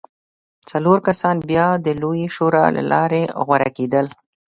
[0.69, 4.05] څلور کسان بیا د لویې شورا له لارې غوره کېدل